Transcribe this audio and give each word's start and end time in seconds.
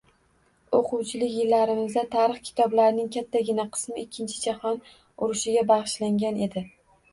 O`quvchilik 0.77 1.33
yillarimizda 1.39 2.03
tarix 2.15 2.39
kitoblarining 2.47 3.13
kattagina 3.17 3.67
qismi 3.77 3.99
Ikkinchi 4.07 4.43
jahon 4.49 4.83
urushiga 4.89 5.67
bag`ishlangan 5.77 6.45
edi 6.51 6.69